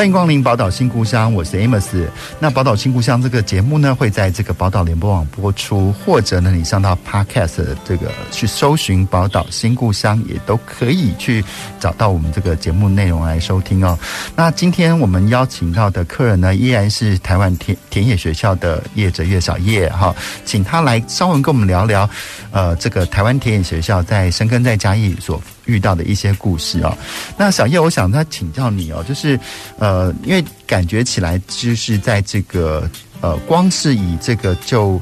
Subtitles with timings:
[0.00, 2.06] 欢迎光临宝岛新故乡，我是 Amos。
[2.38, 11.44] 那宝岛新故乡这个节目呢，会在这个宝岛联播网播出，或者呢，你上到 Podcast 这个去搜寻宝岛新故乡，也都可以去
[11.78, 13.98] 找到我们这个节目内容来收听哦。
[14.34, 22.08] 那今天我们邀请到的客人呢，依然是台湾田田野学校的叶哲岳小叶哈，请他来稍微跟我们聊聊，
[22.52, 25.42] 呃，这个台湾田野学校在深耕在嘉义所。
[25.70, 26.92] 遇到的一些故事哦，
[27.38, 29.38] 那小叶，我想他请教你哦，就是
[29.78, 35.00] 呃，因为感觉起来就是在这个呃，光是以这个旧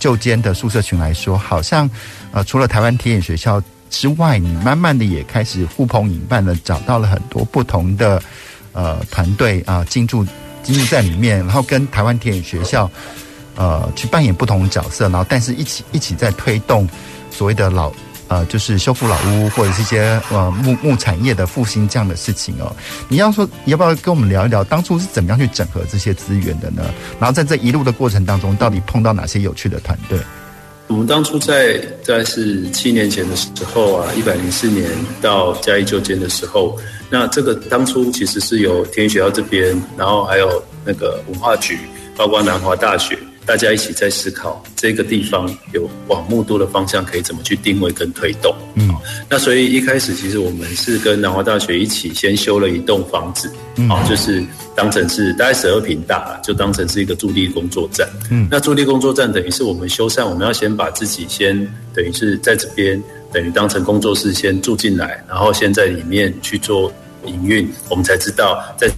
[0.00, 1.88] 旧间的宿舍群来说，好像
[2.32, 8.20] 呃，除了台湾田野学校之外，你慢慢的也开始呼朋引伴的找到了很多不同的
[8.72, 10.26] 呃团队啊，进驻
[10.64, 12.90] 进驻在里面，然后跟台湾田野学校
[13.54, 16.88] 呃去扮演不同的角色，然后但是一起一起在推动
[17.30, 17.92] 所谓的老。
[18.28, 22.74] 呃，就是修复老屋或者是一些呃木木产业的复兴这样的事情哦。
[23.08, 26.82] 你要说你，要不要跟我们聊一聊当初是怎么样去整合这些资源的呢？
[27.18, 30.18] 然后在这一路的过程当中，到底碰到哪些有趣的团队？
[30.88, 34.90] 我们当初在在是七年前的时候啊，一百零四年
[35.20, 36.78] 到嘉义旧监的时候，
[37.10, 41.78] 那这个当初其实是由天学校这边，然后还有那个文化局，
[42.16, 43.18] 包括南华大学。
[43.48, 48.54] 大家一起在思考这个地方有往木都的方向可以怎么去定位跟推动。
[48.74, 48.94] 嗯，
[49.26, 54.44] 那所以一开始其实我们是跟南华大学一起先修了一栋房子，嗯，就是
[54.76, 58.06] 当成是大概十二坪大，就当成是一个驻地工作站。
[58.30, 61.56] 嗯，那驻地工作站等于是我们修缮，我们要先把自己先
[61.94, 63.02] 等于是在这边
[63.32, 66.92] 等于当成工作室先住进来，然后先在里面去做
[67.24, 68.90] 营运，我们才知道在。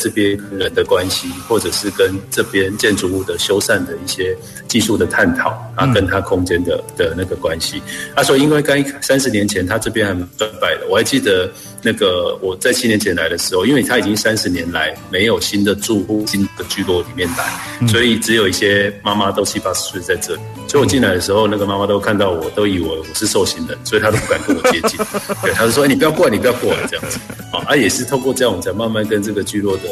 [0.00, 7.82] 这边人的关系，或者是跟这边建筑物的修缮的一些技术的探讨啊，跟它空间的的那个关系。
[8.16, 11.48] 他说，因为刚三十年前他这边还蛮衰败的，我还记得
[11.82, 20.40] 那个我在七年前来的时候，因为他已经三十年来没有新的住户新的聚落里面来，所以只有一些妈妈都七八十岁在这里。
[20.68, 24.98] 所以我进来的时候，那个妈妈都看到我都以为我是受刑人，所以她都不敢跟我接近。
[25.42, 27.18] 对，她就说：“哎，你不要过来，你不要过来。”这样子。
[27.52, 29.82] 啊，啊，也是透过这样，我们才慢慢跟这个聚落的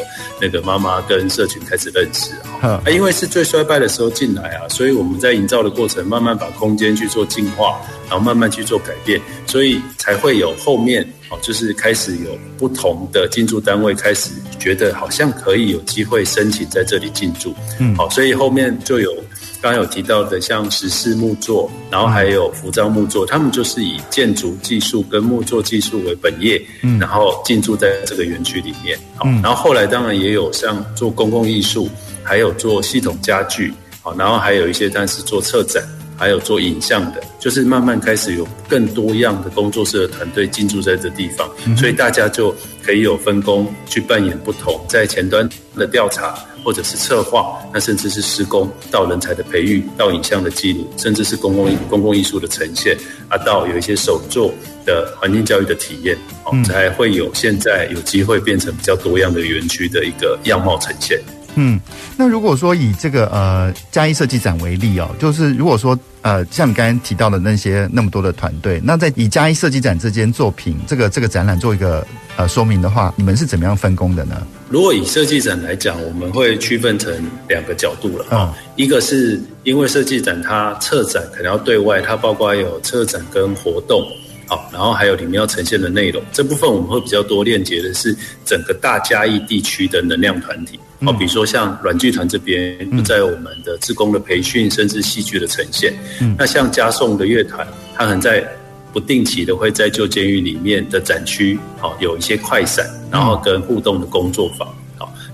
[0.41, 2.31] 那个妈妈跟社群开始认识。
[2.60, 17.54] 啊，因为是最衰败的时候进来啊，所以我们在营造的过程，慢慢把空间去做净化，然后慢慢去做改变，所以才会有后面哦，就是开始有不同的进驻单位开始觉得好像可以有机会申请在这里进驻。
[17.78, 19.14] 嗯，好，所以后面就有。
[19.60, 31.90] 刚刚有提到的，像石室木作，然后还有符章木作，他们就是以建筑技术跟木作技术为本业，嗯，然后进驻在这个园区里面，好，然后后来当然也有像做公共艺术，
[32.22, 35.82] 还有做系统家具，好，然后还有一些但是做策展，
[36.16, 41.48] 还有做影像的，就是慢慢开始有更多样的工作室的团队进驻在这地方，
[41.78, 46.34] 所以大家就可以有分工去扮演不同，在前端的调查。
[46.64, 52.94] 或者是策划，那甚至是施工，到人才的培育，到影像的记录，甚至是公共公共艺术的呈现，
[53.28, 54.53] 啊，到有一些手作
[54.84, 56.14] 的环境教育的体验，
[56.44, 61.19] 哦，才会有现在有机会变成比较多样的园区的一个样貌呈现。
[61.54, 61.81] 嗯，
[62.19, 72.06] 那如果说以这个呃嘉义设计展为例哦，就是如果说呃像你刚才提到的那些那么多的团队，那在以嘉义设计展这件作品这个这个展览做一个
[72.37, 74.47] 呃说明的话，你们是怎么样分工的呢？
[74.69, 77.12] 如果以设计展来讲，我们会区分成
[77.49, 84.06] 两个角度了啊，嗯、一个是因为设计展它策展可能要对外，它包括有策展跟活动。
[84.50, 98.46] 好，然后还有里面要呈现的内容，这部分我们会比较多链接的是整个大嘉义地区的能量团体，哦，比如说像软剧团这边，在我们的志工的培训，甚至戏剧的呈现，嗯，那像嘉颂的乐团，它很在
[98.93, 104.69] 不定期的会在旧监狱里面的展区，好，有一些快闪，然后跟互动的工作坊。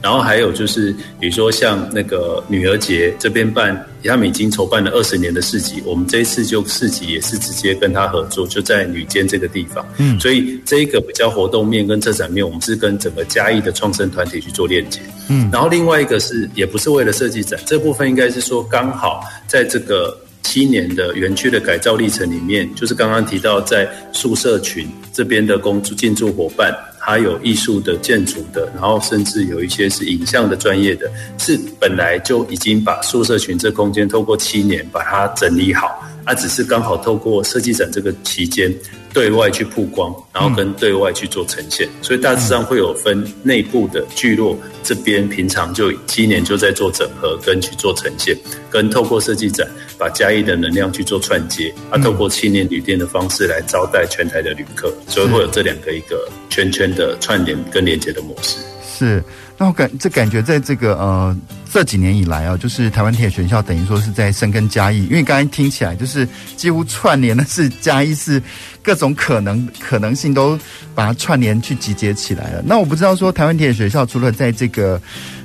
[0.05, 3.75] 然后还有就是，比如说像那个女儿节这边办，
[4.05, 9.83] 他们已经筹办了二十年的市集，我们这一次就市集也是直接跟他合作，就在女监这个地方。
[9.97, 15.01] 嗯，所以这一个比较活动面跟策展面，我们是跟整个嘉义的创生团体去做链接。
[15.31, 26.77] 嗯，然后另外一个是，也不是为了设计展，这部分应该是说刚好在这个七年的园区的改造历程里面，就是刚刚提到在宿舍群这边的工作进驻伙伴。
[27.05, 38.75] 它有艺术的、建筑的，然后甚至有一些是影像的专业的，是本来就已经把宿舍群这空间透过七年把它整理好，啊，只是刚好透过设计展这个期间。
[39.15, 48.37] 对外去曝光，然后跟对外去做呈现，所以大致上会有分内部的聚落这边，平常就七年就在做整合跟去做呈现，
[48.69, 58.59] 跟透过设计展把嘉义的能量去做串接，啊，透过青年旅店的方式来招待全台的旅客，所以会有这两个一个圈圈的串联跟连接的模式。
[58.97, 59.23] 是。
[59.57, 61.37] 那我感这感觉，在这个呃
[61.73, 66.27] 这几年以来啊，就是台湾铁学校等于说是在深耕嘉义，因为刚才听起来就是
[66.57, 68.43] 几乎串联的是嘉义，是
[68.83, 70.59] 各种可能可能性都
[70.93, 72.65] 把它串联去集结起来了。
[72.67, 75.01] 那我不知道说台湾铁学校除了在这个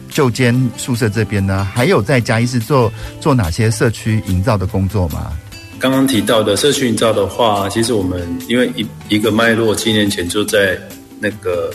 [0.09, 2.91] 旧间宿舍这边呢，还有在嘉义是做
[3.21, 5.31] 做哪些社区营造的工作吗？
[5.79, 10.77] 刚刚提到的社区营造的话，其实我们因为一一个脉络，七年前就在
[11.19, 11.71] 那个。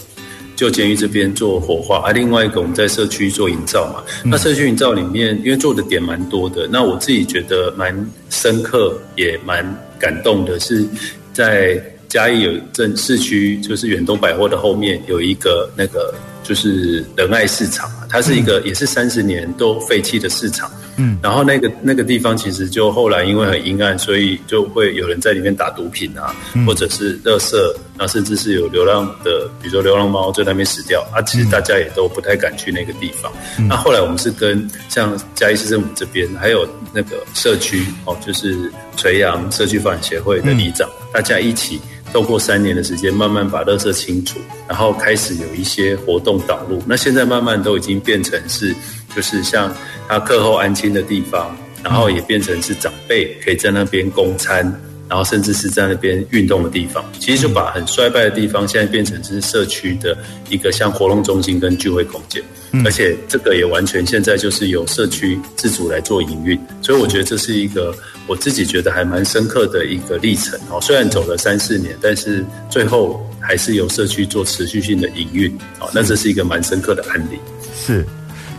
[0.56, 4.04] 旧监狱这边做火化，而、啊、另外一个我们在社区做营造嘛。
[4.22, 7.92] 嗯、那社区营造里面，因为做的点蛮多的，那我自己觉得蛮
[8.30, 9.66] 深刻，也蛮
[9.98, 10.86] 感动的，是
[11.32, 16.14] 在嘉义有镇市区，就是远东百货的后面有一个那个
[16.44, 20.70] 就是仁爱市场，它是一个也是三十年都废弃的市场。
[20.96, 27.56] 嗯，然后那个那个地方其实就后来因为很阴暗，所以就会有人在里面打毒品啊，嗯、或者是垃圾，
[27.98, 31.20] 那甚至是有流浪的，比如说流浪猫在那边死掉啊。
[31.22, 33.32] 其实大家也都不太敢去那个地方。
[33.58, 41.80] 嗯、那后来我们是跟像嘉义市政府这边，还有那个社区哦，就是垂杨社区发展协会的里长，嗯、大家一起
[42.14, 46.82] 透过三年的时间，慢慢把垃圾清除，然后开始有一些活动导入。
[46.86, 48.74] 那现在慢慢都已经变成是。
[49.14, 49.72] 就是像
[50.08, 54.64] 他课后安亲的地方，然后也变成是长辈可以在那边供餐，
[55.08, 57.04] 然后甚至是在那边运动的地方。
[57.20, 60.18] 其实就把很衰败的地方，现在变成是社区的
[60.50, 62.42] 一个像活动中心跟聚会空间。
[62.84, 66.58] 而且这个也完全现在就是由社区自主来做营运。
[66.82, 67.94] 所以我觉得这是一个
[68.26, 70.80] 我自己觉得还蛮深刻的一个历程哦。
[70.80, 75.56] 虽然走了三四年，但是最后还是由社区做持续性的营运。
[75.78, 77.38] 好，那这是一个蛮深刻的案例。
[77.74, 78.04] 是。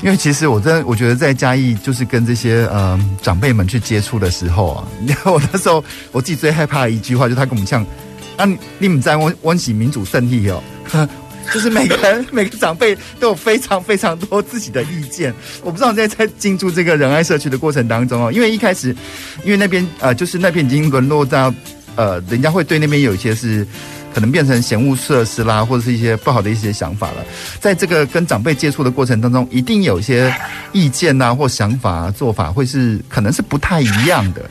[0.03, 4.87] 因为其实我真的我觉得在嘉义就是跟这些呃长辈们去接触的时候啊，
[5.25, 7.83] 我那时候我自己最害怕的一句话就是他跟我们讲，
[8.35, 8.45] 啊
[8.77, 10.61] 你们在温温习民主胜利哦，
[11.53, 15.33] 就是每个人每个长辈都有非常非常多自己的意见。
[15.63, 18.95] 我不知道在在进驻这个仁爱社区的过程当中哦，因为一开始
[19.43, 21.53] 因为那边呃就是那边已经沦落到
[21.95, 23.65] 呃人家会对那边有一些是。
[24.15, 27.25] 可能变成嫌恶设施啦，或者是一些不好的一些想法了。
[27.59, 30.33] 在这个跟长辈接触的过程当中，一定有一些
[30.71, 34.49] 意见呐，或想法、啊、做法，会是可能是不太一样的。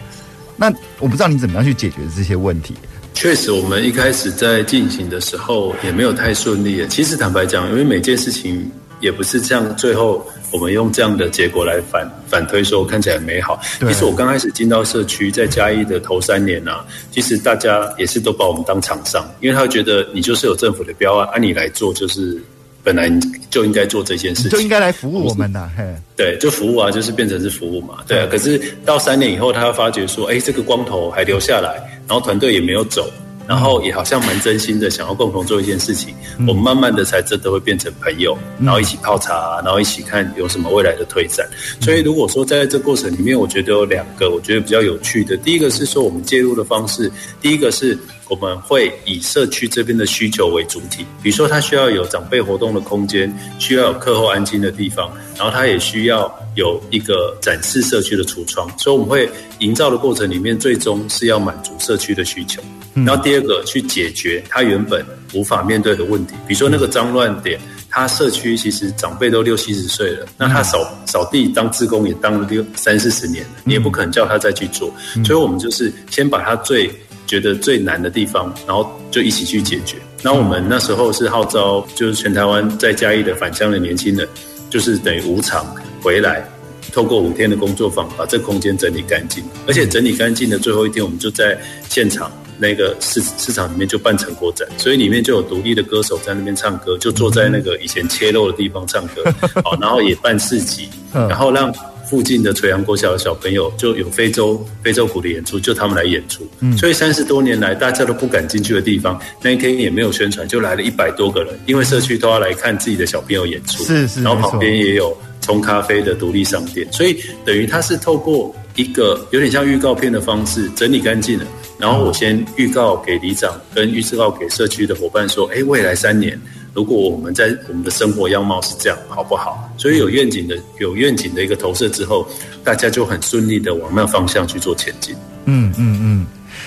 [0.54, 2.74] 那我不知道你怎么样去解决这些问题。
[3.14, 6.86] 确实，我们一开始在进行的时候也没有太顺利。
[6.88, 8.70] 其实坦白讲，因为每件事情
[9.00, 10.26] 也不是这样，最后。
[10.52, 13.60] 我们用这样的结果来反反推，说看起来美好。
[13.80, 22.40] 其实我刚开始进到社区，在嘉义的头三年啊，其实大家也是都把我们当厂商，因为他觉得你就是有政府的标案，按、啊、你来做，就是
[22.84, 23.10] 本来
[23.50, 25.68] 就应该做这件事情，就应该来服务我们的。
[25.76, 25.82] 嘿，
[26.16, 27.96] 对，就服务啊，就是变成是服务嘛。
[28.06, 33.10] 对啊，可是到三年以后，他发觉说，哎，这个光头还留下来，然后团队也没有走。
[33.46, 36.14] 然后也好像蛮真心的，想要共同做一件事情。
[36.38, 41.46] 嗯、我们慢慢的才真的会变成朋友，然后一起泡茶，然后一起看有什么未来的推展。
[41.78, 45.36] 所以如果说在这过程里面，我觉得有两个我觉得比较有趣的。
[45.36, 47.12] 第一个是说我们介入的方式，
[47.42, 58.68] 第一个是我们会以社区这边的需求为主体，比如说他需要有长辈活动的空间，需要有课后安静的地方，然后他也需要有一个展示社区的橱窗。
[58.78, 59.28] 所以我们会
[59.58, 62.62] 营造的过程里面，最终是要满足社区的需求。
[62.94, 76.88] 然后第二个去解决他原本无法面对的问题，比如说那个脏乱点，他社区其实长辈都六七十岁了，那他扫扫地当志工也当了六三四十年了，你也不可能叫他再去做，所以我们就是先把他最
[77.34, 79.96] 觉得最难的地方，然后就一起去解决。
[80.22, 84.28] 那我们那时候是号召，就是全台湾在嘉义的返乡的年轻人，
[84.70, 85.66] 就是等于无偿
[86.00, 86.48] 回来，
[86.92, 92.30] 透过五天的工作坊把这个空间整理干净，而且整理干净的最后一天，我们就在现场。
[92.56, 99.24] 那个市市场里面就办成果展，所以里面就有独立的歌手在那边唱歌，就坐在那个以前切肉的地方唱歌，
[99.64, 101.74] 好， 然后也办市集，然后让
[102.14, 106.48] 附近的垂杨国小的小朋友就有非洲非洲鼓的演出，就他们来演出。
[106.78, 121.44] 所以三十多年来大家都不敢进去的地方，那一天也没有宣传，就来了一百多个人，因为社区都要来看自己的小朋友演出，是是，然后旁边也有冲咖啡的独立商店，所以等于他是透过一个有点像预告片的方式整理干净了。
[121.80, 126.40] 然后我先预告给里长，跟预告给社区的伙伴说：哎，未来三年
[126.74, 129.72] 如果我们在我们的生活样貌是这样，好不好？
[129.78, 132.26] 所以有愿景的有愿景的一个投射之后，
[132.64, 135.14] 大家就很顺利的往那方向去做前进。
[135.44, 136.26] 嗯嗯嗯。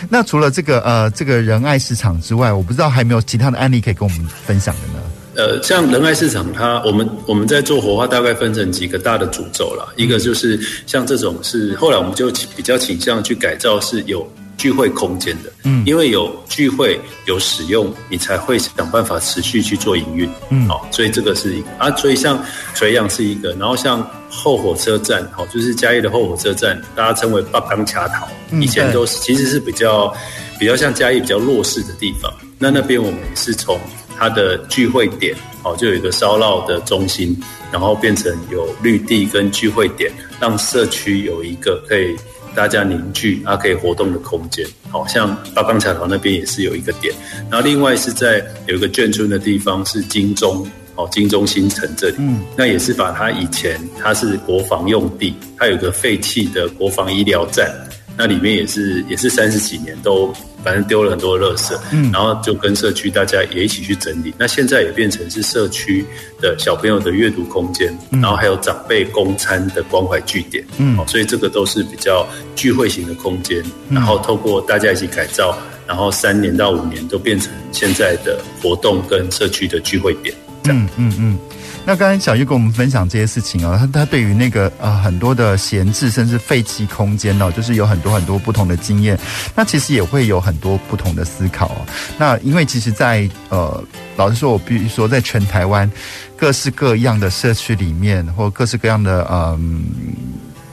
[0.09, 5.03] 那除了这个呃这个仁爱市场之外，我不知道还有没有其他的案例可以跟我们分享的呢？
[5.35, 9.93] 呃，像仁爱市场它，它我们我们在做活化，大概分成几个大的主轴了。
[9.95, 15.53] 一个就是像这种是后来我们就比较倾向去改造，是有聚会空间的。
[15.63, 20.29] 嗯，因为有聚会有使用，你才会想办法持续去做营运。
[20.49, 28.25] 嗯，好，所以这个是一个啊，所以像垂杨是一个，然后像后火车站，好，就是嘉义的后火车站，大家称为八刚卡头，
[28.59, 30.13] 以前都是其实是比较
[30.59, 32.33] 比较像嘉义比较弱势的地方。
[32.59, 33.79] 那那边我们是从。
[34.19, 37.39] 它的聚会点，哦，就有一个烧烙的中心，
[37.71, 42.17] 然后变成有绿地跟聚会点，让社区有一个可以
[42.57, 44.65] 大家凝聚啊，可以活动的空间。
[44.89, 47.13] 好像八方桥头那边也是有一个点，
[47.51, 57.71] 然后另外是在有一个眷村的地方是金钟，哦，金钟新城这里，嗯，那也是把它以前它是国防用地，它有个废弃的国防医疗站，
[58.17, 60.33] 那里面也是也是三十几年都。
[60.63, 64.33] 反正丢了很多垃圾，嗯，然后就跟社区大家也一起去整理。
[64.37, 66.05] 那现在也变成是社区
[66.41, 73.63] 的小朋友的阅读空间，然后还有长辈供餐的关怀据点，嗯，所以这个都是比较聚会型的空间。
[73.89, 75.57] 然后透过大家一起改造，
[75.87, 80.35] 然后三年到五年都变成现在的活动跟社区的聚会点。
[80.65, 81.39] 嗯嗯嗯。
[81.87, 89.17] 那刚刚小玉跟我们分享这些事情啊，他他对于那个呃很多的闲置甚至废弃空间呢，就是有很多很多不同的经验。
[89.55, 91.77] 那其实也会有很多不同的思考哦。
[92.17, 93.81] 那因为其实在，在呃
[94.17, 95.89] 老实说，我必须说，在全台湾
[96.35, 99.85] 各式各样的社区里面，或各式各样的嗯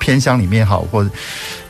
[0.04, 1.10] 偏乡里面好，或者。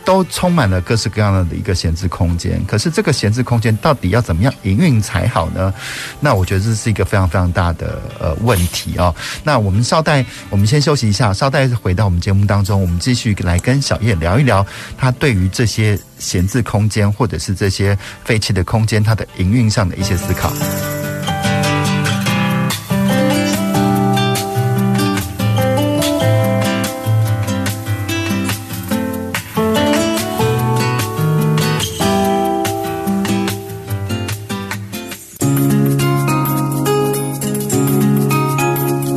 [0.06, 5.72] 都充满了各式各样的一个闲置空间，可是这个闲置空间到底要怎么样营运才好呢？
[6.20, 9.14] 那我觉得这是一个非常非常大的呃问题、哦。
[9.42, 14.66] 那我们稍待，我们先休息一下，稍待回到我们节目当中，我们继续来跟小叶聊一聊
[14.98, 20.52] 他对于这些闲置空间或者是这些废弃的空间，它的营运上的一些思考。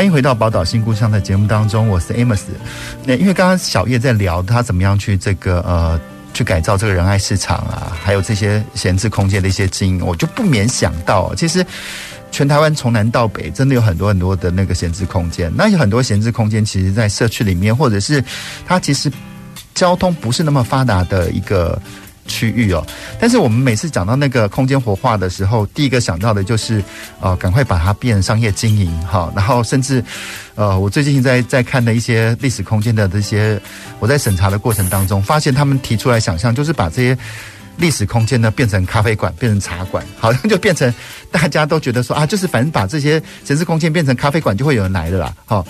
[0.00, 2.40] 欢迎回到宝岛新故乡的节目当中，我是 Amos。
[3.04, 6.00] 那因为刚刚小叶在聊他怎么样去这个呃
[6.32, 11.62] 去改造这个仁爱市场啊，还有这些闲置空间的一些经营，我就不免想到，其实
[12.30, 15.52] 全台湾从南到北，真的有很多很多的那个闲置空间。
[15.54, 18.24] 那有很多闲置空间，其实在社区里面，或者是
[18.66, 19.12] 它其实
[19.74, 21.78] 交通不是那么发达的一个。
[22.30, 22.86] 区域哦，
[23.18, 26.80] 但是我们每次讲到那个空间活化的时候，第一个想到的就是，
[27.20, 30.02] 呃，赶快把它变成商业经营哈，然后甚至，
[30.54, 33.60] 呃，我最近在在看的一些历史空间的这些，
[33.98, 37.18] 我在审查的过程当中，发现他们提出来想象，就是把这些
[37.76, 40.94] 历史空间呢变成咖啡馆，变成茶馆，好像就变成
[41.32, 45.66] 大家都觉得说啊，就是反正把这些城市空间变成咖啡馆，就会有人来的啦，好，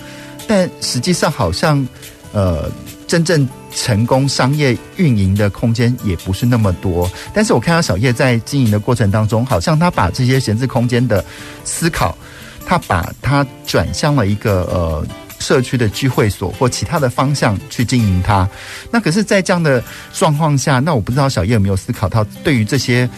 [0.47, 1.85] 但实际上好像，
[2.33, 2.69] 呃。
[3.11, 11.21] 真正成功商业运营的空间也不是那么多，但是我看到小叶在经营的过程当中，好像他把这些闲置空间的
[11.65, 12.17] 思考，
[12.65, 15.05] 他把它转向了一个呃
[15.39, 18.49] 社区的聚会所或其他的方向去经营它。
[18.89, 23.09] 那可是，在这样的状况下，那我不知道小叶有没有思考到，对于这些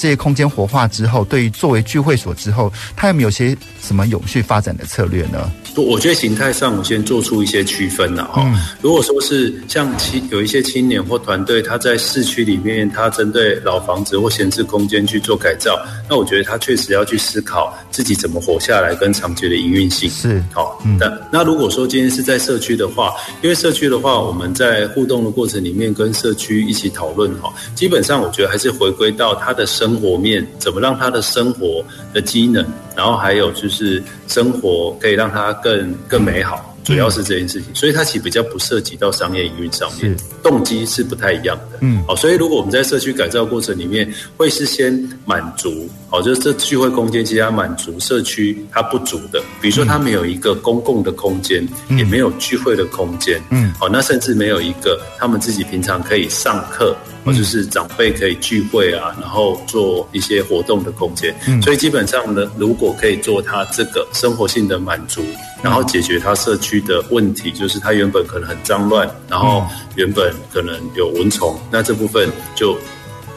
[0.00, 5.52] 这些空间活化之后，对于作为聚会所之后，它有没有些什么永续发展的策略呢？
[5.76, 8.50] 我觉得形态上，我先做出一些区分了哈。
[8.80, 15.78] 如果说是像青有一些青年或团队，他在市区里面，他针对老房子或闲置空间去做改造，
[16.08, 20.82] 那我觉得他确实要去思考自己怎么活下来跟长久的营运性是好。
[20.98, 32.64] 那那如果说今天是在社区的话，因为社区的话，我们在互动的过程里面跟社区一起讨论哈，基本上我觉得还是回归到他的生活面，怎么让他的生活的机能。
[32.96, 41.78] 然后还有就是生活可以让他更更美好，主要是这件事情，所以它其实比较不涉及到商业营运上面，动机是不太一样的。
[41.80, 44.92] 嗯，好，所以如果我们在社区改造过程里面，会是先
[45.24, 56.94] 满足，好，就是这聚会空间其实它满足社区它不足的，比如说它没有一个公共的空间，也没有聚会的空间，嗯，好，那甚至没有一个他们自己平常可以上课。
[57.24, 65.22] 或者是长辈可以聚会啊，然后做一些活动的空间，嗯，所以基本上呢，如果可以做他这个生活性的满足，
[65.62, 72.78] 然后解决他社区的问题，就是他原本可能很脏乱，然后原本可能有蚊虫，那这部分就。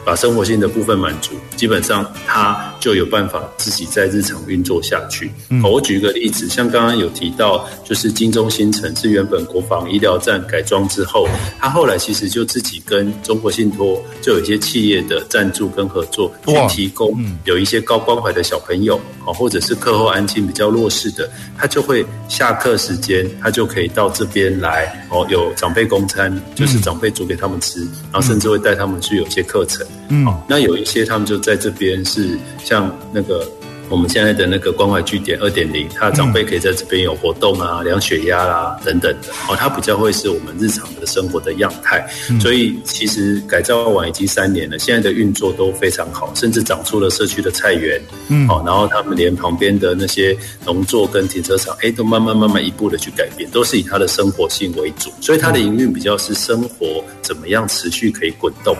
[0.04, 5.30] 把生活性的部分满足，基本上他就有办法自己在日常运作下去。
[5.48, 11.26] 嗯，我举一个例子，像刚刚有提到，就是金钟新城是原本国防医疗站改装之后，
[11.58, 27.80] 他后来其实就自己跟中国信托就有一些企业的赞助跟合作，去提供有一些高关怀的小朋友，或者是课后安静比较弱势的，他就会下课时间，他就可以到这边来，哦，有长辈供餐，就是长辈煮给他们吃，
[28.12, 29.86] 然后甚至会带他们去有些课程。
[30.08, 33.46] 嗯，那有一些他们就在这边是像那个
[33.90, 39.28] 我们现在的那个关怀据点二点零，他的长辈可以在这边有活动啊，量血压啦等等的。
[39.46, 42.04] 哦，它比较会是我们日常的生活的样态。
[42.40, 48.00] 所以其实改造完已经三年了，现在的运作都非常好，甚至长出了社区的菜园。
[48.28, 50.34] 嗯，好，然后他们连旁边的那些
[50.64, 55.10] 农作跟停车场，哎，都慢慢慢慢一步的去改变，都是以他的生活性为主。
[55.20, 58.74] 所以它的营运比较是生活怎么样持续可以滚动。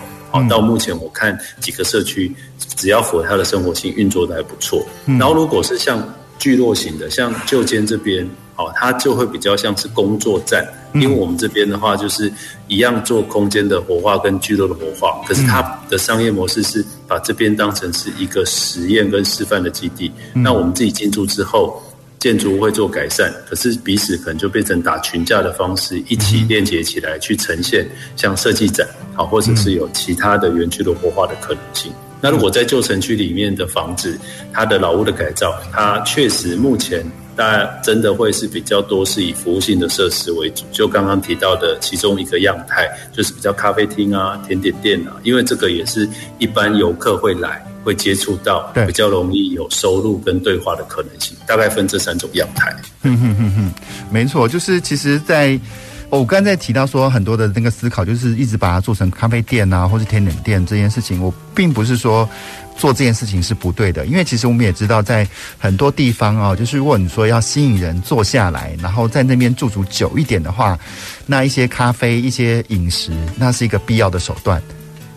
[0.49, 2.35] 到目前我看几个社区，
[2.77, 4.85] 只要符合他的生活性，运作的还不错。
[5.07, 6.03] 然后如果是像
[6.39, 10.67] 聚落型的，像旧间这边，哦，它就会比较像是工作站。
[10.95, 12.33] 因为我们这边的话，就是
[12.69, 20.13] 一样做空间的活化跟聚落的活化，可是它的商业模式是把这边当成是一个实验跟示范的基地。
[20.33, 21.83] 那我们自己进驻之后。
[22.25, 31.93] 建筑物会做改善，可是彼此可能就变成打群架的方式，一起链接起来去呈现像设计展，好，或者是有其他的园区的活化的可能性。
[32.23, 34.19] 那如果在旧城区里面的房子，
[34.55, 37.05] 它的老屋的改造，它确实目前
[37.37, 40.65] 大家真的会是比较多是以服务性的设施为主。
[40.73, 47.65] 就刚刚提到的其中一个样态，就是比较咖啡厅啊、甜点店啊，因为这个也是一般游客会来。
[47.85, 52.75] 会接触到，比较容易有收入跟对话的可能性，大概分这三种样态。
[53.03, 53.75] 嗯哼哼哼，
[54.11, 55.61] 没错，就是其实在，在
[56.11, 62.29] 我刚才提到说很多的那个思考，就是一直把它做成咖啡店啊，或是甜点店这件事情，我并不是说
[62.77, 65.27] 做这件事情是不对的，因为其实我们也知道，在
[65.59, 70.79] 很多地方啊，就是如果你说要吸引人坐下来，然后在那边驻足久一点的话，
[71.27, 74.63] 那一些咖啡、一些饮食，那是一个必要的手段，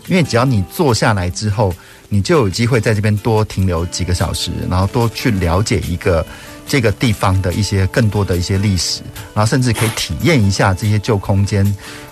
[0.08, 1.72] 因为只要你坐下来之后。
[2.10, 6.24] 你就有机会在这边多停留几个小时，然后多去了解一个
[6.68, 9.00] 这个地方的一些更多的一些历史，
[9.34, 11.64] 然后甚至可以体验一下这些旧空间，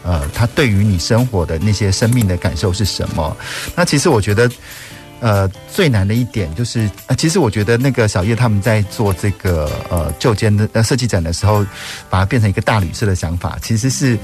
[0.02, 3.36] 呃，它对于你生活的那些生命的感受是什么？
[3.76, 4.50] 那其实我觉得，
[5.20, 11.64] 呃，最难的一点就是，呃，其实我觉得那个小叶他们在做这个呃旧间的呃设计展的时候，
[12.08, 14.18] 把它变成一个大旅社的想法，其实是。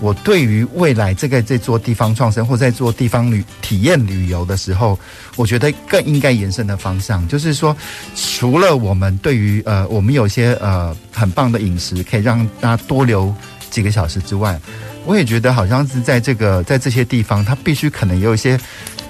[0.00, 4.98] 我对于未来这个在做地方创生或在做地方旅体验旅游的时候，
[5.36, 7.74] 我觉得更应该延伸的方向，就是说，
[8.14, 13.34] 除了我们对于呃我们有些呃很棒的饮食可以让大家多留
[13.70, 14.60] 几个小时之外，
[15.06, 18.60] 我也觉得好像是在这个在这些地方，它必须可能有一些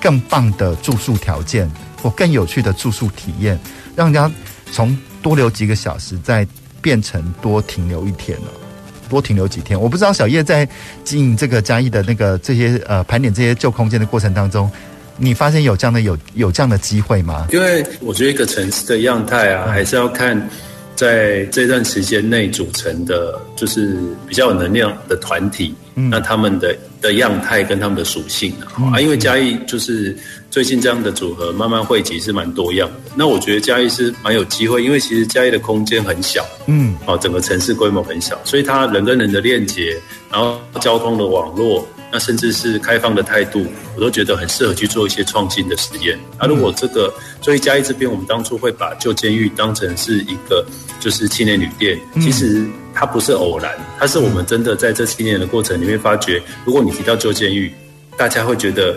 [0.00, 1.68] 更棒的住宿条件
[2.00, 3.58] 或更有趣的住宿体验，
[3.96, 4.30] 让人家
[4.70, 6.46] 从多留几个小时再
[6.80, 8.65] 变成多停留一天了。
[9.08, 10.68] 多停留几天，我不知道小叶在
[11.04, 14.70] 经营这个嘉义的那个这些呃盘点这些旧空间的过程当中，
[15.16, 17.46] 你发现有这样的有有这样的机会吗？
[17.52, 20.48] 因为我觉得一个城市的样态啊，还是要看
[20.96, 30.16] 在这段时间内组成的，就是比较有能量的团体，嗯、那他们的的样态跟他们的属性啊，嗯、因为嘉义就是。
[30.48, 33.12] 最近这样的组合慢慢汇集是蛮多样的。
[33.14, 39.94] 那我觉得嘉义是蛮有机会，因为其实嘉义的空间很小，嗯，哦，整个城市规模很小，所以它人跟人的链接，
[40.32, 46.18] 然后交通的网络，那甚至是开放的态度，我都觉得很适合去做一些创新的实验。
[46.40, 50.64] 那如果这个，所以嘉义这边，我们当初会把旧监狱当成是一个
[51.00, 57.72] 就是青年旅店，其实它不是偶然，它是我们真的在这七年的过程里面发觉，如果你提到旧监狱，
[58.16, 58.96] 大家会觉得。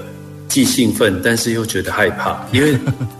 [0.49, 2.75] 既兴奋，但是又觉得害怕， 因为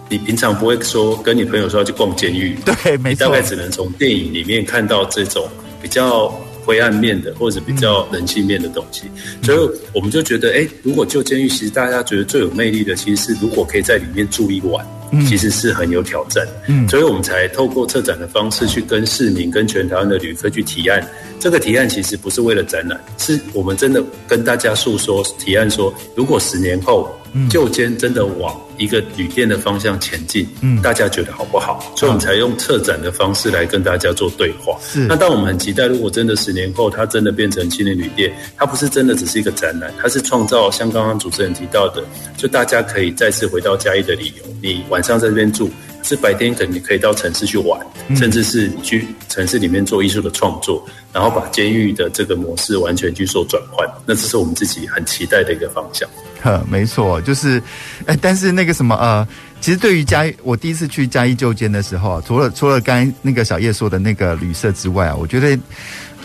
[0.10, 5.47] 你平常不会说跟你朋友说要去逛监狱，对，没错，你大概只能从电影里面看到这种
[5.80, 6.36] 比较
[6.69, 9.58] 灰暗面的或者比较人性面的东西，嗯、所以
[9.91, 14.86] 我们就觉得，哎，如果旧监狱，其实大家觉得最有魅力的，其实是如果可以在里面住一晚，
[15.27, 16.47] 其实是很有挑战。
[16.67, 21.05] 嗯，所以我们才透过策展的方式去跟市民、跟全台湾的旅客去提案。
[21.39, 27.09] 这个提案其实不是为了展览，是我们真的跟大家诉说提案说，如果十年后。
[27.47, 31.79] 旧间真的往一个旅店的方向前进，嗯，大家觉得好不好？
[31.95, 34.75] 所以我们才用策展的方式来跟大家做对话。
[34.81, 42.03] 是，那当我们很期待，如果真的十年后它真的变成青年旅店，它不是真的只是一个展览，它是创造像刚刚主持人提到的，
[42.35, 44.43] 就大家可以再次回到嘉义的理由。
[44.59, 45.69] 你晚上在这边住，
[46.03, 47.79] 是白天可能你可以到城市去玩，
[48.15, 53.88] 甚至是你去城市里面做艺术的创作，然后把监狱的这个模式完全去做转换。
[54.05, 56.09] 那这是我们自己很期待的一个方向。
[56.41, 57.62] 呵，没错，就是，
[58.05, 59.27] 哎，但是那个什么，呃，
[59.59, 65.59] 其实对于嘉义，我第一次去嘉义旧监的时候啊，除了除了刚才那个小叶说的那个旅社之外啊，我觉得，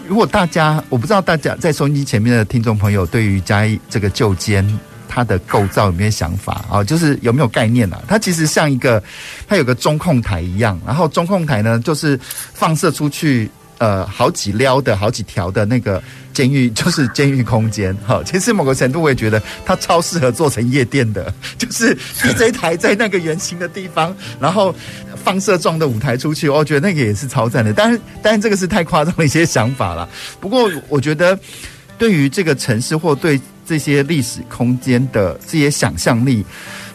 [0.07, 4.65] 如果大家，我不知道大家在收音机前面的听众朋友，对于嘉义这个旧监
[5.09, 6.85] 它的构造有没有想法啊？
[6.85, 8.03] 就是有没有概念啊？
[8.09, 9.03] 它其实像一个，
[9.47, 12.19] 它有个中控台一样，然后中控台呢，就是
[12.53, 13.51] 放射出去。
[13.79, 16.01] 呃，好几撩的好几条的那个
[16.33, 18.23] 监狱， 就是监狱空间哈。
[18.25, 24.73] 其实某个程度，我也觉得它超适合做成夜店的， 就是 DJ 台在那个圆形的地方，然后
[25.17, 27.75] 放射状的舞台出去，我觉得那个也是超赞的。
[27.75, 30.09] 但是，但是这个是太夸张的一些想法了。
[30.41, 31.37] 不过，我觉得
[31.99, 36.45] 对于这个城市或对这些历史空间的这些想象力，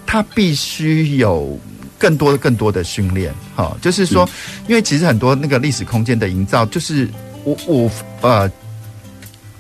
[0.06, 1.60] 它必须有。
[2.02, 4.26] 更多更多的训练，哈，就是说，
[4.70, 7.06] 因为其实很多那个历史空间的营造，就是
[7.44, 8.50] 我我呃，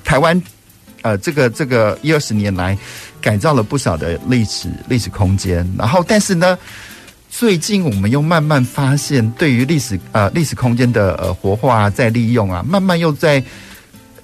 [0.06, 0.42] 台湾
[1.02, 2.78] 呃这个这个一二十年来
[3.20, 6.58] 改造了不少的历史历史空间，然后但是呢，
[7.30, 13.44] 最近我们又慢慢发现，对于历史呃历史空间的呃活化啊，再利用啊，慢慢又在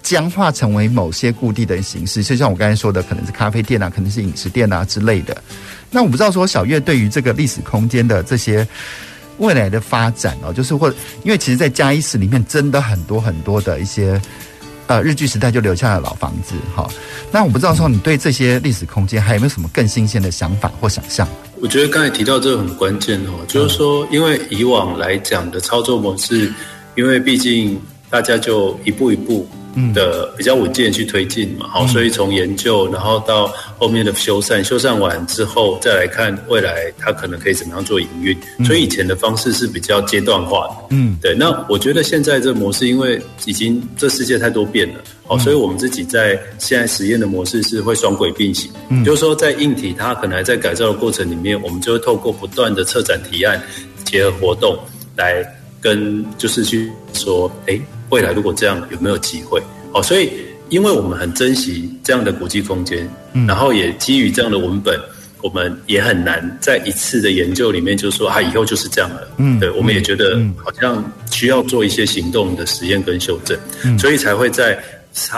[0.06, 5.36] 僵化成为某些固定的形式，就像我刚才说的，可能是咖啡店啊，可能是饮食店啊之类的。
[5.90, 8.68] 那我不知道说小月对于这个历史空间的这些
[9.40, 14.22] 未来的发展哦，就是或因为其实，在嘉义市里面真的很多很多的一些
[14.86, 16.88] 呃日据时代就留下的老房子哈。
[17.32, 21.28] 那我不知道说你对这些历史空间还有没有什么更新鲜的想法或想象？
[21.60, 26.54] 我觉得刚才提到这个很关键哦，就是说，因为以往来讲的操作模式，
[26.96, 29.48] 因为毕竟大家就一步一步。
[29.94, 38.38] 的比较稳健去推进嘛，好，所以从研究，然后到后面的修缮，修缮完之后再来看未来它可能可以怎么样做营运。
[38.66, 41.36] 所以以前的方式是比较阶段化的，嗯，对。
[41.36, 53.62] 那我觉得现在这个模式，因为已经这世界太多变了，好，所以我们自己在现在实验的模式是会双轨并行，嗯，就是说在硬体它可能还在改造的过程里面，我们就会透过不断的策展提案
[54.06, 54.78] 结合活动
[55.16, 55.46] 来
[55.82, 57.80] 跟就是去说，哎。
[58.10, 59.62] 未来如果这样有没有机会？
[59.94, 60.32] 哦，所以
[60.70, 65.00] 因为我们很珍惜这样的国际空间，嗯，然后也基于这样的文本，
[65.42, 69.28] 我们也很难在一次的研究里面就说啊，以后就是这样了。
[69.38, 74.84] 嗯，对，我们也觉得好像需要做一些行动的实验跟修正，嗯，所以才会在。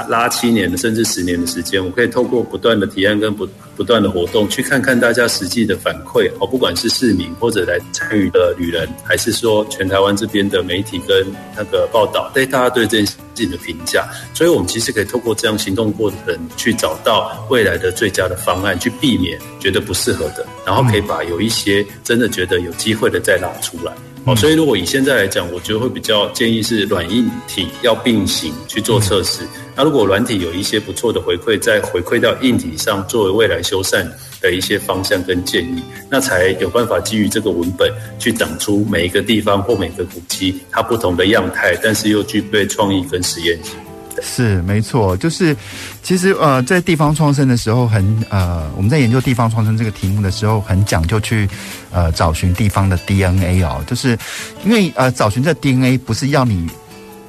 [0.10, 23.94] 拉七年的甚至十年的时间，我可以透过不断的提案跟不不断的活动，去看看大家实际的反馈哦，不管是市民或者来参与的旅人，还是说全台湾这边的媒体跟那个报道，对大家对这件事情的评价，所以我们其实可以透过这样行动过程，去找到未来的最佳的方案，去避免觉得不适合的，然后可以把有一些真的觉得有机会的再拉出来。
[24.28, 29.44] 哦，所以如果以现在来讲，我觉得会比较建议是软硬体要并行去做测试。
[29.74, 34.06] 那如果软体有一些不错的回馈，再回馈到硬体上，作为未来修缮
[34.42, 43.87] 的一些方向跟建议，那才有办法基于这个文本去长出每一个地方或每个古迹它不同的样态，但是又具备创意跟实验性。
[44.22, 45.56] 是没错，就是
[46.02, 51.48] 其实呃，在地方创生的时候很，很呃，我们在研究地方创生这个题目的时候，很讲究去
[51.92, 54.18] 呃找寻地方的 DNA 哦，就是
[54.66, 56.68] 因为呃找寻这 DNA 不是要你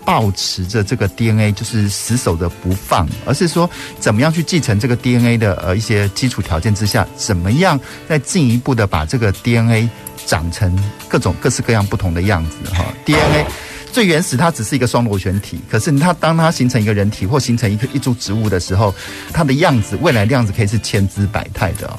[0.05, 3.69] 抱持着这个 DNA 就是死守的不放，而是说
[4.01, 9.89] 怎么样去继承这个 DNA 的呃一些基础条件之下，怎么样再进一步的把这个 DNA
[10.25, 10.75] 长成
[11.09, 13.45] 各种各式各样不同的样子哈，DNA。
[13.93, 15.61] 最原始，它只是一个双螺旋体。
[15.71, 18.95] 可是它当它形成一个人体或形成一个一株植物的时候，
[19.33, 21.91] 它的样子，未来的样子可以是千姿百态的。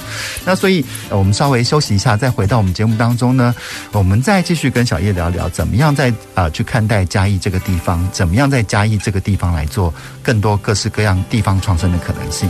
[0.45, 3.53] 那所以，我们稍微休息一下，再回到我们节目当中呢，
[3.91, 12.49] 我们再继续跟小叶聊聊，怎么样在啊去看待嘉义这个地方，怎么样在嘉义这个地方来做更多各式各样地方创生的可能性。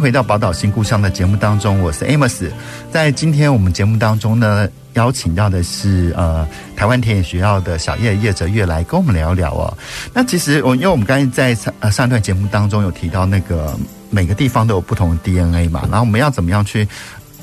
[0.00, 2.50] 回到宝岛新故乡的节目当中，我是 Amos。
[2.90, 9.76] 在今天我们节目当中呢，邀请到的是呃台湾田野学校的小叶叶哲月来跟我们聊聊哦。
[10.14, 16.88] 那其实我因为我们刚才在上呃上一段节目当中有提到那个每个地方都有不同的 DNA 嘛，然后我们要怎么样去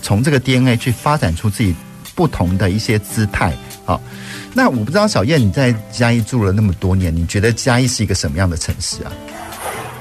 [0.02, 1.76] 从这个 DNA 去发展出自己
[2.16, 3.54] 不同的一些姿态？
[3.86, 4.02] 好，
[4.56, 9.12] 那我不知道小叶你在嘉义住了那么多年，你觉得嘉义是一个什么样的城市啊？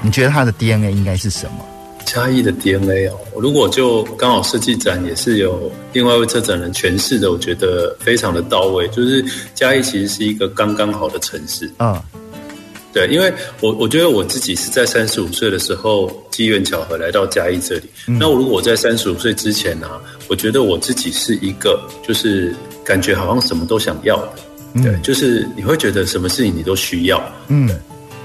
[0.01, 1.65] 你觉得它的 DNA 应该是什么？
[2.07, 8.87] 嘉义的 DNA 哦，如果就刚好设计展也是有另外一位策展人诠释的，我觉得非常的到位。
[8.87, 11.69] 就是嘉义其实是一个刚刚好的城市。
[11.75, 12.01] 啊，
[12.93, 17.89] 对，因为我我觉得我自己是在三十五岁的时候机缘巧合来到嘉义这里。
[18.07, 24.33] 嗯、那我如果我在三十五岁之前呢、啊，我觉得我自己是一个就是感觉好像什么都想要的，
[24.75, 27.69] 嗯、对，就是你会觉得什么事情你都需要，嗯。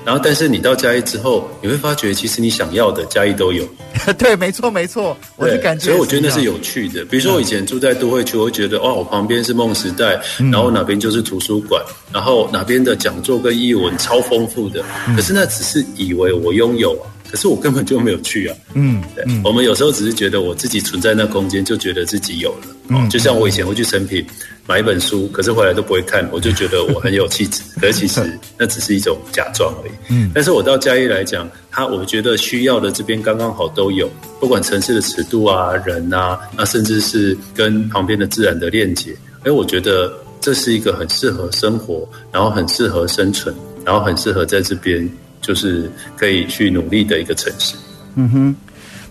[0.05, 3.67] 然后，但是你到嘉义之后，你会发觉其实你想要的嘉义都有。
[4.19, 5.87] 对，没错，没错，我就感觉。
[5.87, 7.05] 所以我觉得那是有趣的。
[7.05, 11.81] 比如说，我以前住在都会区，我会觉得哦，我旁边是梦时代，然后哪边就是图书馆，
[12.13, 14.83] 然后哪边的讲座跟艺文超丰富的。
[15.15, 17.07] 可是那只是以为我拥有啊。
[17.31, 24.23] 可是我根本就没有去啊，嗯，对，我们有时候只是觉得我自己存在那空间，就觉得自己有了，嗯，就像我以前会去诚品
[24.67, 28.21] 买一本书，可是回来都不会看，我就觉得我很有气质，可是其实
[28.59, 34.09] 那只是一种假装而已，嗯，但是我到嘉义来讲，他我觉得需要的这边刚刚好都有，
[34.41, 45.09] 不管城市的尺度啊、人啊，那甚至是跟旁边的自然的链接，哎，我觉得这是一个很适合生活，然后很适合生存，然后很适合在这边。
[45.45, 47.75] 就是可以去努力的一个城市。
[48.15, 48.57] 嗯哼，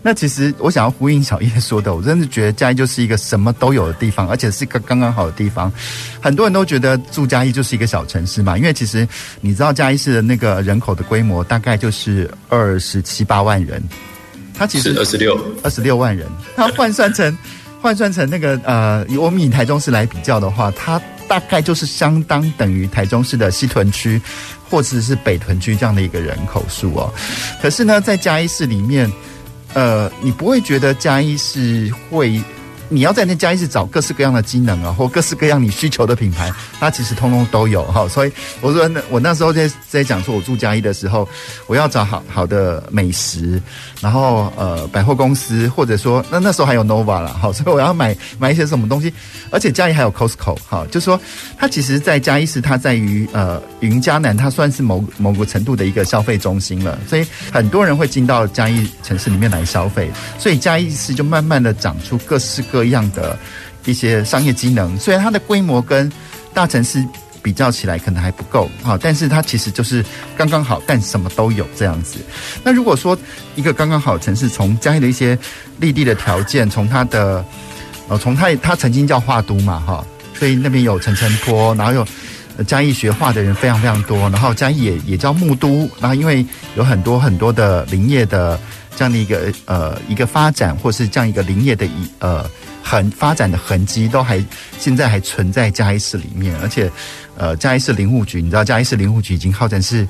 [0.03, 5.71] 那其实我想要呼应小叶说的，我真的觉得嘉义就是一个什么都有的地方，而且是一个刚刚好的地方。
[6.19, 9.07] 很多人都觉得住嘉义就是一个小城市嘛，因为其实
[9.41, 13.83] 你知道嘉义市的那个人口的规模大概就是二十七八万人，
[14.55, 17.37] 它其实二十六二十六万人，它换算成
[17.79, 24.19] 换算成那个呃，以我们以台中市来比较的话，它大概就是相当等于台中市的西屯区。
[24.71, 27.13] 或者是北屯区这样的一个人口数哦，
[27.61, 29.11] 可是呢，在嘉义市里面，
[29.73, 32.41] 呃，你不会觉得嘉义市会。
[32.93, 38.05] 你要在那嘉义市找各式各样的机能啊，或各式各样你需求的品牌，它其实通通都有哈。
[38.09, 41.27] 所以我说，那我那时候在在讲说，我住嘉义的时候，
[41.67, 43.61] 我要找好好的美食，
[44.01, 49.13] 然后呃百货公司，或者说那那时候还有 Nova 啦，好， 所以我要买买一些什么东西，
[49.51, 51.17] 而且嘉义还有 Costco 哈，就说
[51.57, 62.80] 它其实，在嘉义市它在于呃云嘉南，它算是某某个程度的一个消费中心了，所以很多人会进到嘉义城市里面来消费，所以嘉义市就慢慢的长出各式各。
[62.83, 63.37] 一样的
[63.85, 66.11] 一些商业机能，虽然它的规模跟
[66.53, 67.03] 大城市
[67.41, 70.05] 比较起来可能还不够哈，但是它其实就是
[70.37, 72.19] 刚刚好，但什么都有这样子。
[72.63, 73.17] 那如果说
[73.55, 75.35] 一个刚刚好的城市，从嘉义的一些
[75.79, 77.43] 立地的条件，从它的
[78.09, 80.05] 呃，从它它曾经叫画都嘛哈，
[80.37, 88.59] 所以那边有陈澄波，然后有嘉义学画的人非常非常多，然后嘉义也也叫木都，然后因为有很多很多的林业的
[88.95, 92.47] 这样的一个呃一个发展，或是这样一个林业的一呃。
[92.83, 94.43] 很发展的痕迹都还
[94.77, 96.91] 现在还存在嘉义市里面，而且，
[97.37, 100.07] 呃，嘉义市林务局，你知道嘉义市林务局已经号称是，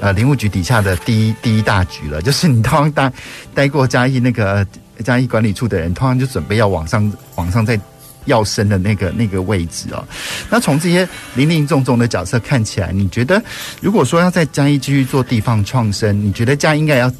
[0.00, 2.20] 呃，林务局底下的第一第一大局了。
[2.20, 3.12] 就是你通常待
[3.54, 4.66] 待过嘉义那个
[5.04, 7.80] 嘉义管理处的人，通常就准备要往上往上再
[8.26, 10.04] 要升的那个那个位置哦。
[10.50, 13.42] 那从这些林林总总的角色看起来，你觉得
[13.80, 17.12] 如果说要在嘉义继续做地方创生，你觉得嘉义应该要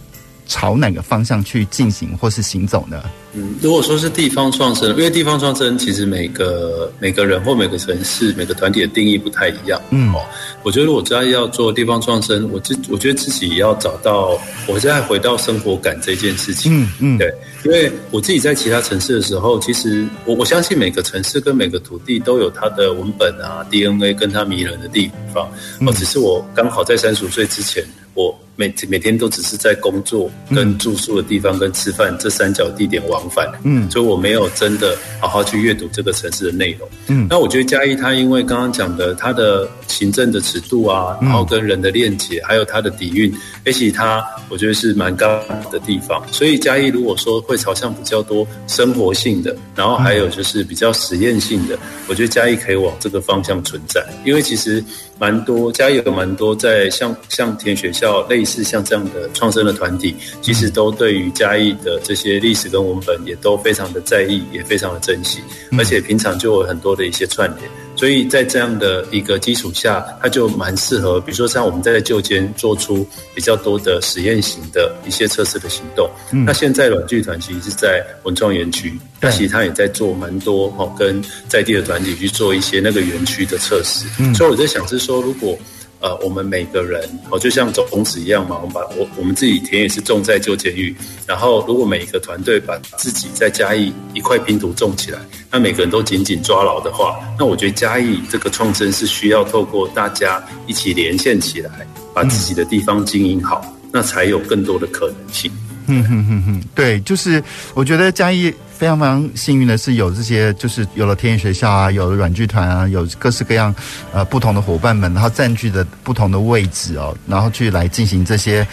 [0.47, 3.03] 朝哪个方向去进行或是行走呢？
[3.35, 9.81] 嗯，如果说是地方创生，因为地方创生其实每个每个人或每个城市、每个团体的定义不太一样。
[9.91, 10.21] 嗯，哦，
[10.63, 16.83] 我觉得如果嘉义要做地方创生，我自我觉得自己要找到，我现在回到生活感这件事情。
[16.83, 17.33] 嗯嗯，对，
[17.65, 25.51] 因为我自己在其他城市的时候，其实我我相信每个城市跟每个土地都有它的文本啊、DNA 跟它迷人的地方。
[25.87, 27.83] 哦，只是我刚好在三十五岁之前。
[28.15, 43.33] 我每每天都只是在工作、跟住宿的地方、跟吃饭这三角地点往往返，嗯，所以我没有真的好好去阅读这个城市的内容，嗯，那我觉得嘉义它因为刚刚讲的它的行政的尺度啊，然后跟人的链接，还有它的底蕴，
[43.65, 54.83] 而且它我觉得是蛮高的地方，所以嘉义如果说会朝向比较多生活性的，然后还有就是比较实验性的，我觉得嘉义可以往这个方向存在，因为其实。
[55.23, 65.39] 蛮多，嘉义有蛮多在像像田学校类似像这样的创生的团体，其实都对于嘉义的这些历史跟文本也都非常的在意，也非常的珍惜，
[65.79, 67.71] 而且平常就有很多的一些串联。
[68.03, 76.11] 所以在这样的一个基础下，它就蛮适合，比如说像我们在旧间做出比较多的实验型的一些测试的行动。
[76.33, 84.05] 嗯、那现在软剧团其实是在文创园区，那其实他也在做蛮多哦，跟在地的团体去做一些那个园区的测试。
[84.19, 85.57] 嗯、所以我在想是说，如果
[86.03, 90.95] 呃，我们每个人哦，就像种子一样嘛，我们把我我们自己田也是种在旧监狱，
[91.27, 105.51] 然后如果每一个团队把自己在嘉义一块拼图种起来，那每个人都紧紧抓牢的话，那我觉得嘉义这个创生是需要透过大家一起连线起来，把自己的地方经营好，那才有更多的可能性。
[105.87, 107.43] 哼哼哼哼，对，就是
[107.75, 113.75] 我觉得嘉义非常非常幸运的是有这些，就是有了田野学校啊，有了软剧团啊，有各式各样
[114.13, 118.67] 呃不同的伙伴们，然后占据的不同的位置哦，然后去来进行这些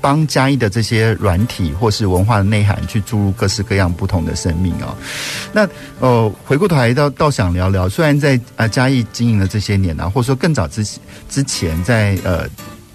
[0.00, 4.96] 帮嘉义的这些软体或是文化的内涵去注入各式各样不同的生命哦。
[5.52, 5.68] 那
[5.98, 10.84] 呃回过头来倒倒想聊聊，虽然在呃嘉义经营了这些年啊，或者说更早之
[11.28, 12.48] 之前在呃。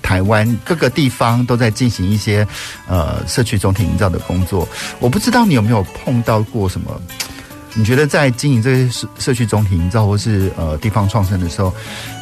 [0.05, 2.47] 台湾各个地方都在进行一些
[2.87, 7.01] 呃社区中庭营造的工作，我不知道你有没有碰到过什么？
[7.73, 11.73] 你觉得在经营这些社社区中庭营造或是呃地方创生的时候，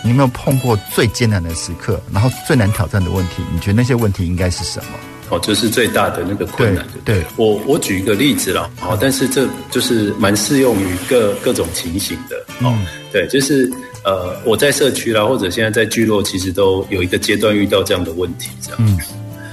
[0.01, 3.43] 你有没有碰过最艰难的时刻，然后最难挑战的问题？
[3.53, 4.91] 你觉得那些问题应该是什么？
[5.29, 6.87] 哦，就是最大的那个困难。
[7.03, 12.37] 对，对我我举一个例子啦，哦，但是这就是蛮适用于各各种情形的。
[12.65, 13.69] 哦，嗯、对，就是。
[14.03, 18.97] 呃，我在社区啦，或者现在在聚落，其实都有一个阶段遇到这样的问题，这样，嗯，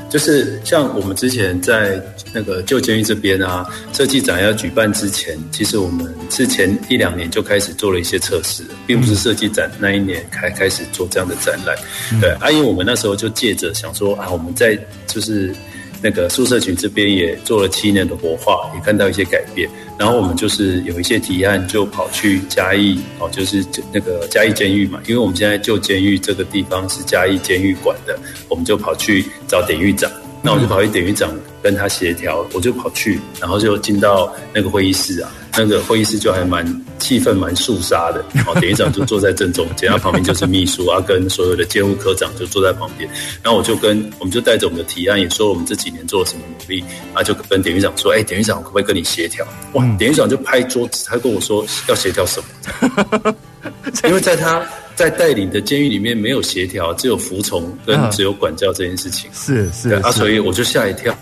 [0.08, 11.76] 就是像我们之前在那个旧监狱这边啊，设计展要举办之前，其实我们是前一两年就开始做了一些测试，并不是设计展那一年开开始做这样的展览，
[12.12, 15.54] 嗯、对，啊，因为我们那时候就借着想说啊，我们在就是。
[16.02, 19.68] 那个宿舍群这边也做了七年的活化，也看到一些改变。
[19.98, 30.10] 然后我们就是有一些提案，就跑去嘉义哦，就是那个嘉义监狱嘛，因为我们现在旧监狱这个地方是嘉义监狱管的，我们就跑去找典狱长。
[30.42, 31.30] 那我就跑去典狱长
[31.62, 35.30] 跟他协调，我就跑去，然后就进到那个会议室啊。
[35.56, 36.64] 那个会议室就还蛮
[37.00, 43.10] 气氛蛮肃杀的，哦，典狱长就坐在正中间，他旁边就是秘书啊，跟所有的监务科长就坐在旁边。
[43.42, 49.44] 然后我就跟我们就带着我们的提案，也说我们这几年做了什么努力，啊，就跟典狱长说，哎，典狱长可不可以跟你协调？
[49.72, 53.34] 哇，典狱长就拍桌子，他跟我说要协调什么？
[54.06, 54.64] 因为在他
[55.00, 61.16] 在带领的监狱里面没有协调，只有服从跟只有管教这件事情，是是啊，所以我就吓一跳。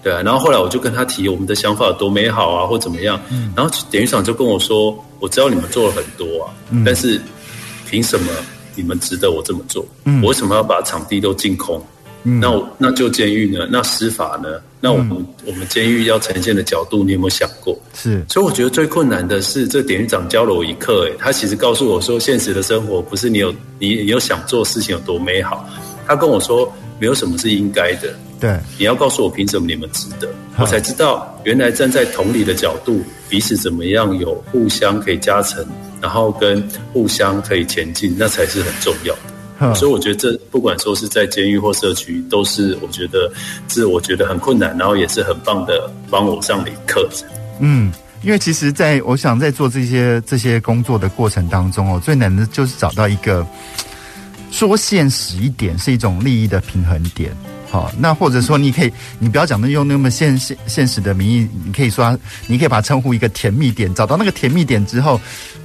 [0.00, 3.20] 对啊，然后后来我就跟他提我们的想法有多美好啊，或怎么样。
[3.32, 7.20] 嗯、然后典狱长就跟我说：“我知道你们做了很多啊，嗯、但是
[7.90, 8.30] 凭什么
[8.76, 9.84] 你们值得我这么做？
[10.04, 11.84] 嗯、我为什么要把场地都净空？
[12.24, 13.66] 嗯、那我那就监狱呢？
[13.70, 14.60] 那司法呢？
[14.80, 17.78] 那我们、嗯、我们监狱要呈现的角度，你有没有想过？
[17.94, 18.24] 是。
[18.28, 21.08] 所以我觉得最困难的是，这典狱长教了我一课。
[21.08, 25.68] 哎，他其实告诉我说，现实的生活不是你有你你有想做事情有多美好。
[26.06, 35.62] 他跟我说，没有什么是应该的。”对，你要告诉我凭什么你们值得，我才知道原来站在同理的角度，彼此怎么样有互相可以加成，
[36.00, 39.20] 然后跟互相可以前进，那才是很重要的。
[39.74, 43.30] 所以我觉得这不管说是在监狱或社区，都是我觉得
[43.68, 47.28] 是我觉得很困难，然后也是很棒的帮我上的课程。
[47.58, 47.92] 嗯，
[48.22, 53.46] 因为其实在我想在做这些这些工作的过程当中哦，最难的就是找到一个
[54.50, 57.30] 说现实一点是一种利益的平衡点。
[57.70, 65.20] 好，那或者说你可以，你不要讲的用那么现现现实的名义，你可以说，你可以把它称呼一个甜蜜点，找到那个甜蜜点之后，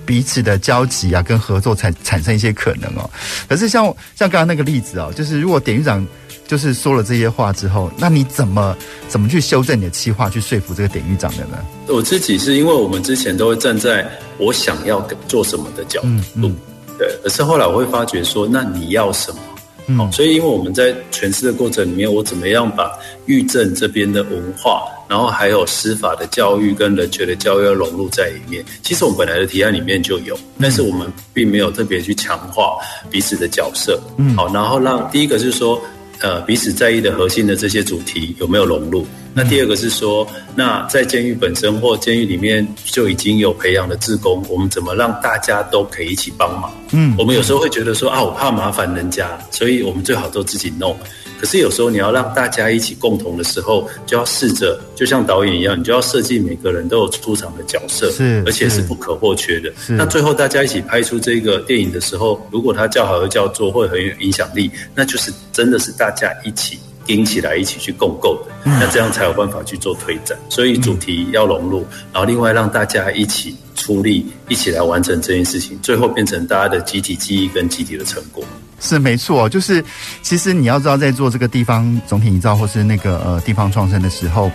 [0.05, 3.09] 彼此的交集啊，跟合作产产生一些可能哦。
[3.49, 6.05] 可是像像刚刚那个例子哦，就是如果典狱长
[6.47, 11.57] 就是说了这些话之后，那你怎么怎么去修正你的企划，去说服这个典狱长的呢？
[11.87, 16.55] 我自己是因为我们之前都会站在我想要做什么的角度，嗯嗯、
[16.99, 19.39] 对，可是后来我会发觉说，那你要什么？
[19.87, 22.91] 嗯，所以因为我们在诠释的过程里面，我怎么样把
[23.25, 28.65] 狱政这边的文化，然后还有司法的教育跟人权的教育要融入在里面。
[28.81, 32.77] 其实我们本来的提案里面就有，但是我们并没有特别去强化
[33.11, 33.99] 彼此的角色。
[34.17, 35.79] 嗯，好，然后让第一个就是说，
[36.21, 39.05] 呃，彼此在意的核心的这些主题有没有融入？
[39.33, 46.73] 那第二个是说，那在监狱本身或监狱里面就已经有培养的志工，我们怎么让大家都可以一起帮忙？
[46.93, 50.97] 嗯，我们有时候会觉得说啊，我怕麻烦人家，所以我们最好都自己弄。
[51.39, 59.71] 可是有时候你要让大家一起共同的时候，就要试着就像导演一样，你就要设计每个人都有出场的角色，是，而且是不可或缺的。
[59.89, 68.51] 那最后大家一起拍出这个电影的时候，如果它叫好又叫座，会很有影响力，那就是真的是大家一起盯起来，一起去共构的。
[68.63, 70.37] 那这样才有办法去做推展。
[70.49, 78.43] 所以主题要融入，然后另外让大家一起出力，一起来完成这件事情，最后变成大家的集体记忆跟集体的成果。
[78.79, 79.83] 是没错，就是
[80.21, 84.51] 其实你要知道，在做这个地方总体营造或是那个呃地方创生的时候，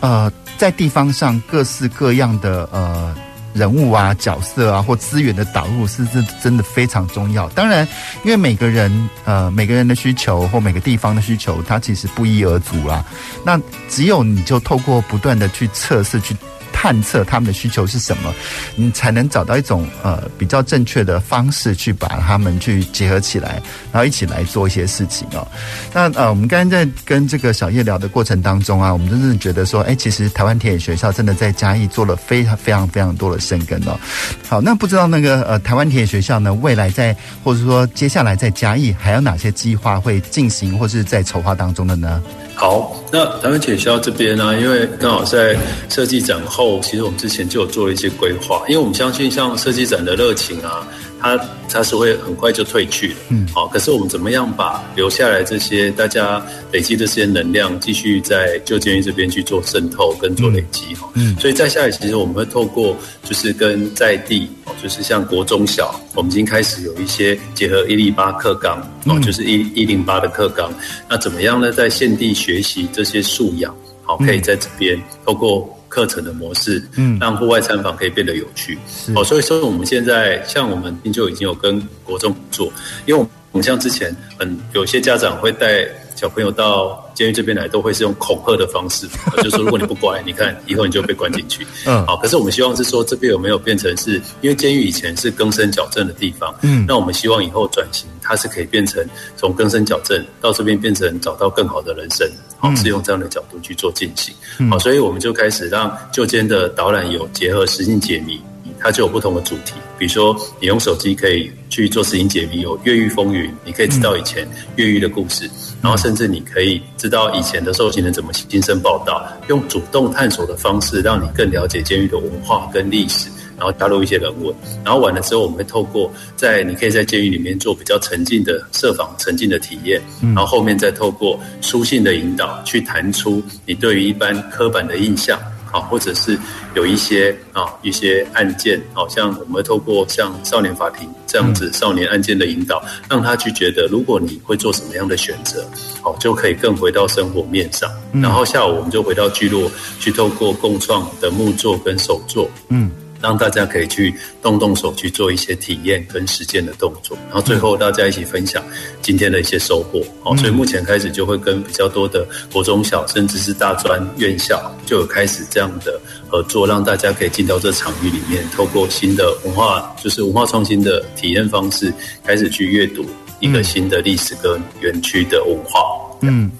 [0.00, 3.14] 呃，在地方上各式各样的呃
[3.54, 7.48] 人物啊、角色啊或资源的导入，是真真的非常重要。
[7.50, 7.88] 当然，
[8.24, 13.02] 因为每个人呃每个人的需求或每个地方的需求，它其实不一而足啦。
[13.44, 16.36] 那只有你就透过不断的去测试去。
[16.84, 18.30] 探测他们的需求是什么，
[18.76, 23.52] 你才能找到一种呃比较正确的方式去把他们去结合起来，
[23.90, 25.48] 然后一起来做一些事情哦。
[25.94, 33.98] 那呃，我们刚才在跟这个小叶聊的过程当中啊，我们真的觉得说，哎，其实台湾田野学校真的在嘉义做了非常非常非常多的深耕哦。
[34.46, 42.22] 好，那不知道那个呃台湾田野学校呢，未来在或者说接下来在嘉义还有哪些计划会进行或是在筹划当中的呢？
[42.56, 45.56] 好，那台湾铁销这边呢、因为刚好在
[45.88, 50.86] 设计展后，其实我们之前就有做了一些规划，因为我们相信像设计展的热情啊。
[51.24, 70.70] 它它是会很快就退去的，嗯，好，可是我们怎么样把留下来这些大家累积的这些能量，继续在旧监狱这边去做渗透跟做累积哈，嗯，所以在下来，其实我们会透过就是跟在地，哦就是像国中小，我们已经开始有一些结合一零八课纲，哦，就是一一零八的课纲，
[71.08, 71.72] 那怎么样呢？
[71.72, 75.74] 在现地学习这些素养，好，可以在这边透过。
[75.94, 78.76] 课程的模式，嗯，让户外参访可以变得有趣，
[79.14, 82.66] 哦，所以说我们现在像我们就已经有跟国中做，
[83.06, 85.86] 因为我们像之前，很，有些家长会带
[86.24, 86.98] 小朋友到。
[87.14, 89.06] 监狱这边来都会是用恐吓的方式，
[89.38, 91.64] 就是说如果你不乖，你看以后你就被关进去。
[91.86, 99.00] 嗯，好，可是我们希望是说这边有没有变成是，因为监狱以前是更生矫正的地方，嗯，那我们希望以后转型，它是可以变成
[99.36, 104.34] 从更生矫正到这边变成找到更好的人生，好，是用这样的角度去做进行。
[104.68, 108.40] 好，所以我们就开始让旧监的导览有结合实境解谜。
[108.84, 115.48] 它就有不同的主题，比如说你用手机可以去做实境解谜，有越狱风云，你可以知道以前越狱的故事，
[115.80, 124.54] 然后甚至你可以知道以前的受刑人怎么亲身报道，用主动探索的方式，让你更了解监狱的文化跟历史，然后加入一些人文，
[124.84, 135.40] 然后完了之后，我们会透过在你可以在监狱里面做比较沉浸的设防、沉浸的体验，然后后面再透过书信的引导，去谈出你对于一般刻板的印象。
[135.74, 136.38] 啊，或者是
[136.76, 145.68] 有一些啊一些案件，好像我们透过像少年法庭这样子少年案件的引导，让他去觉得，如果你会做什么样的选择，
[146.00, 147.90] 好，就可以更回到生活面上。
[148.12, 149.68] 然后下午我们就回到聚落，
[149.98, 152.88] 去透过共创的木作跟手作，嗯。
[153.24, 158.62] 让大家可以去动动手去做一些体验跟实践的动作，然后最后大家一起分享
[159.00, 160.02] 今天的一些收获。
[160.24, 165.98] 哦，所以目前开始就会跟比较多的国中小，甚至是大专院校，就有开始这样的
[166.28, 171.90] 合作，让大家可以进到这场域里面，透过新的文化，就是文化创新的体验方式，
[172.26, 173.06] 开始去阅读
[173.40, 175.80] 一个新的历史跟园区的文化。
[176.20, 176.50] 嗯。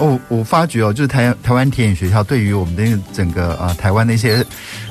[0.00, 4.44] 我我发觉哦，就是台湾台湾田野学校对于我们的整个啊、呃、台湾的一些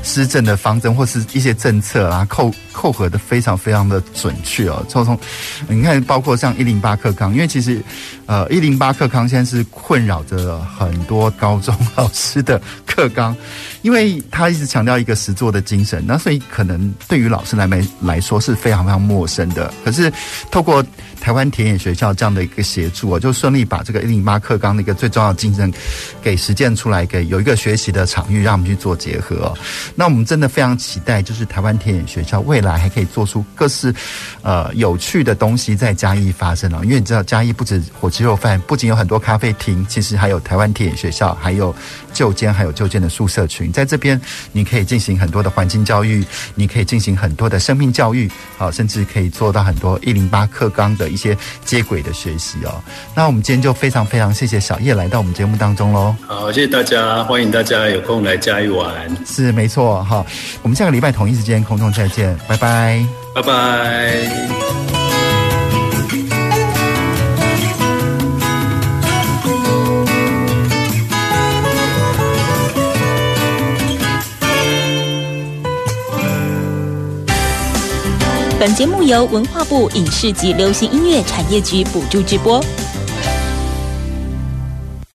[0.04, 4.86] 施政的方针或是一些政策啊，扣扣合的非常非常的准确哦。
[4.88, 5.18] 从从
[5.68, 7.82] 你看，包括像一零八课纲，因为其实
[8.26, 13.36] 呃一零八课纲现在是困扰着很多高中老师的课纲，
[13.82, 19.74] 因为他一直强调一个实作的精神，那所以可能对于老师来没来说是非常非常陌生的。
[19.84, 20.12] 可是
[20.52, 20.86] 透过
[21.20, 25.72] 台湾田野学校这样的一个协助啊，就顺利把这个一零八课纲的一个最重要的精神
[26.22, 29.54] 给实践出来，给有一个学习的场域，让我们去做结合。
[29.96, 33.94] 那我们真的非常期待，就是台湾田野学校未来还可以做出各式
[34.42, 36.80] 呃有趣的东西在嘉义发生哦。
[36.84, 41.76] 因为你知道嘉义不止火鸡肉饭，不仅有很多咖啡厅，其实还有台湾田野学校，还有
[42.14, 44.20] 旧间，还有旧监的宿舍群，在这边
[44.54, 51.10] 你可以进行很多的环境教育，你可以进行很多的生命教育，好，甚至可以做到很多一零八课纲的。
[51.10, 51.36] 一些
[51.66, 52.80] 接轨的学习哦，
[53.16, 56.16] 那我们今天就非常非常谢谢小叶来到我们节目当中喽。
[56.28, 58.94] 好，谢谢大家，欢迎大家有空来嘉义玩。
[59.26, 60.24] 是没错，哈，
[60.62, 63.04] 我们下个礼拜同一时间空中再见，拜拜，
[63.34, 65.09] 拜拜。
[78.60, 82.62] 本节目由文化部影视及流行音乐产业局补助直播。